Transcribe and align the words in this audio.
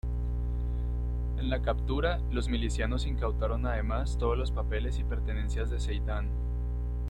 En 1.37 1.47
la 1.51 1.61
captura, 1.61 2.17
los 2.31 2.49
milicianos 2.49 3.05
incautaron 3.05 3.67
además 3.67 4.17
todos 4.17 4.35
los 4.35 4.49
papeles 4.49 4.97
y 4.97 5.03
pertenencias 5.03 5.69
de 5.69 5.79
Zeidan. 5.79 6.27